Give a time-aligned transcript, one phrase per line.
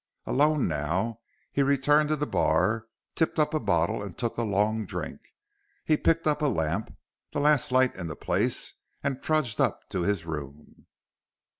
[0.25, 1.19] Alone now,
[1.51, 5.19] he returned to the bar, tipped up a bottle and took a long drink.
[5.85, 6.91] He picked up a lamp,
[7.33, 10.87] the last light in the place, and trudged up to his room.